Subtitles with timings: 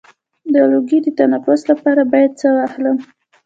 [0.53, 2.97] د لوګي د تنفس لپاره باید څه واخلم؟